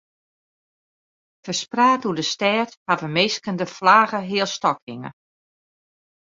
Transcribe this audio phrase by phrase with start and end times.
[1.45, 5.09] Ferspraat oer de stêd hawwe minsken de flagge healstôk hinge.